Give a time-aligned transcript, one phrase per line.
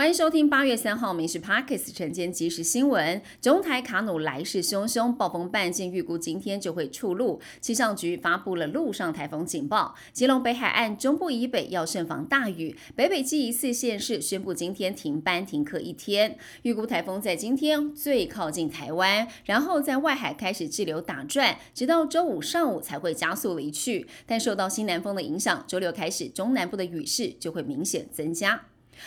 [0.00, 3.20] 欢迎收听八月三号《民事 Parkes》晨间即时新闻。
[3.42, 7.38] 中台卡努来势汹汹，暴风半径预估今天就会触陆。
[7.60, 12.74] 气象局发布了陆上台风警报，吉隆北海岸中部以北要慎防大雨。
[12.96, 16.38] 北北基一四县市宣布今天停班停课一天。
[16.62, 24.06] 预估台风在今天最靠近台湾，然后在外海开始滞留打转，直到周五上午才会加速离去。
[24.24, 28.62] 但受到西南风的影响，周六开始中南部的雨势就会明显增加。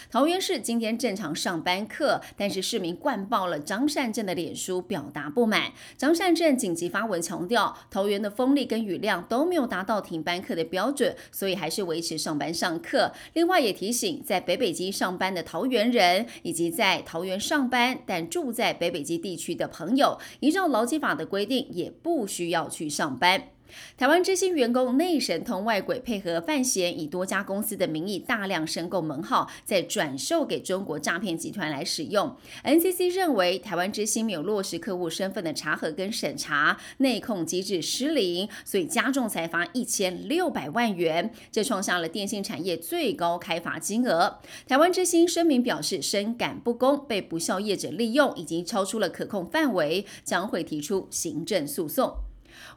[0.10, 5.71] 桃园市今天正常上班课，但是市民灌爆了张善政的脸书，表达不满。
[5.97, 13.11] 张善政紧急发文强调，桃园的风力跟雨量都没有达到停班课的标准，所以还是维持上班上课。
[13.33, 23.50] 另外也提醒，在北北基上班的桃园人，以及在桃园上班但住在北北基地区的朋友，依照劳基法的规定，也不需要去上班。
[23.97, 32.36] 台湾之星员工内神通外鬼，配合范闲以多家公司的名义大量申购门号，再转售给中国诈骗集团来使用。
[32.63, 44.39] NCC 认为台湾之星没有落实客户身份的查核跟审查，内控机制失灵，所以加重裁罚一千六百万元，这创下了电信产业最高开罚金额。
[44.67, 52.13] 台湾之星声明表示，深感不公，被不孝业者利用，已经超出了可控范围，将会提出行政诉讼。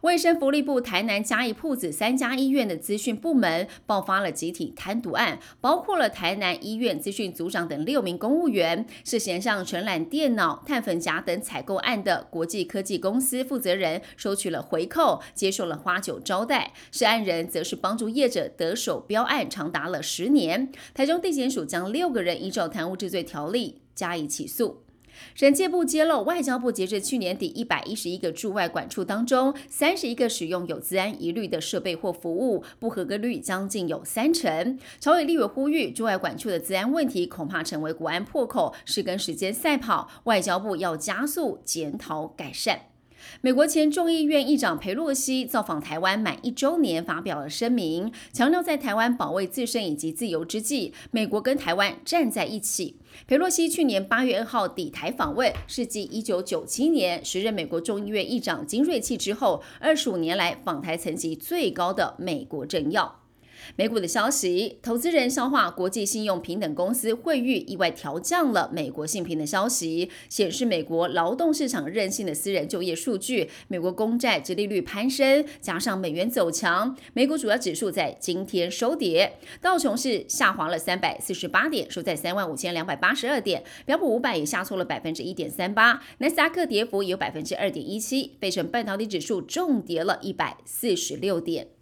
[0.02, 16.72] 卫生福利部台南嘉义铺子三家医院的资讯部门爆发了集体贪渎案，包括了台南医院资讯组长等六名公务员，涉嫌向承揽电脑、碳粉夹等采购案的国际科技公司负责人收取了回扣，接受了花酒招待。
[16.90, 20.70] 涉案人则是帮助业者得手标案，长达了十年。
[20.94, 24.85] 台中地检署将六个人依照贪污治罪条例加以起诉。
[25.34, 34.78] 审计部揭露，外交部截至去年底一百一十一个驻外管处当中，三十一个使用有治安疑虑的设备或服务，不合格率将近有三成。
[35.00, 42.95] 朝野立委呼吁，驻外管处的治安问题恐怕成为国安破口，是跟时间赛跑，外交部要加速检讨改善。
[43.40, 52.96] 美国前众议院议长佩洛西造访台湾满一周年，发表了声明，强调在台湾保卫自身以及自由之际，美国跟台湾站在一起。
[53.26, 63.25] 佩洛西去年八月二号抵台访问，是继一九九七年时任美国众议院议长金瑞气之后，二十五年来访台层级最高的美国政要。
[63.74, 91.75] 美股的消息，投资人消化国际信用平等公司惠誉意外调降了美国信评的消息，显示美国劳动市场韧性的私人就业数据，美国公债殖利率攀升，加上美元走强，美股主要指数在今天收跌，道琼是下滑了三百四十八点，收在三万五千两百八十二点，标普五百也下挫了百分之一点三八，纳斯达克跌幅有百分之二点一七，费城半导体指数重跌了一百四十六点。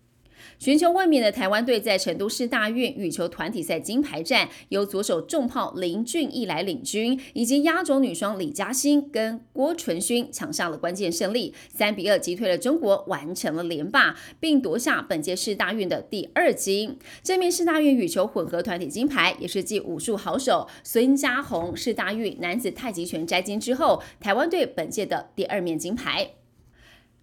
[0.59, 16.99] 全球卫冕的台湾队在成都市大运羽球团体赛金牌战，由左手重炮林俊逸来领军，以及压轴女双李嘉欣跟郭纯勋抢下了关键胜利，三比二击退了中国，完成了连霸，并夺下本届世大运的第二金。
[17.22, 26.44] 这面世大运羽球混合团体金牌，也是继武术好手孙家宏世大运男子太极拳摘金之后，台湾队本届的第二面金牌。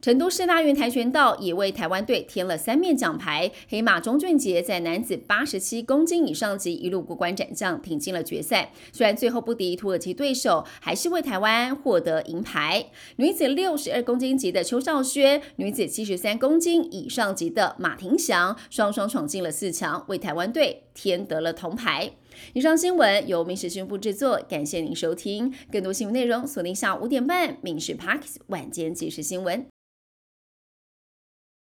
[0.02, 3.52] 成都市大运跆拳道也为台湾队添了三面奖牌。
[3.70, 8.74] 黑马钟俊杰在男子八十七公斤以上级一路过关斩将，挺进了决赛。
[8.92, 12.88] 虽然最后不敌土耳其对手，还是为台湾获得银牌。
[13.18, 22.14] 女子六十二公斤级的邱少轩，女子七十三公斤以上级的马廷祥，双双闯进了四强，为台湾队添得了铜牌。
[22.54, 25.54] 以上新闻由民事新闻制作，感谢您收听。
[25.72, 29.60] 更多新闻内容锁定下午五点半《民事 Parks 晚间即时新闻》。